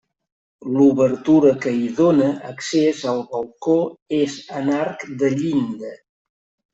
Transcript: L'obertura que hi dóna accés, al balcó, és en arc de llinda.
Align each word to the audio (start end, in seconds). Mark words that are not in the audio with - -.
L'obertura 0.75 1.49
que 1.65 1.73
hi 1.79 1.83
dóna 1.99 2.29
accés, 2.53 3.01
al 3.13 3.21
balcó, 3.33 3.75
és 4.21 4.39
en 4.61 4.71
arc 4.81 5.05
de 5.25 5.31
llinda. 5.39 5.93